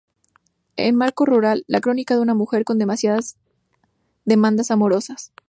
En 0.77 0.95
marco 0.95 1.25
rural, 1.27 1.63
la 1.67 1.79
crónica 1.79 2.15
de 2.15 2.21
una 2.21 2.33
mujer 2.33 2.63
con 2.65 2.79
demasiadas 2.79 3.37
demandas 4.25 4.71
amorosas. 4.71 5.31